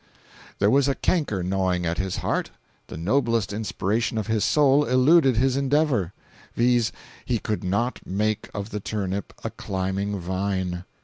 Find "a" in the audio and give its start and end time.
0.87-0.95, 9.43-9.51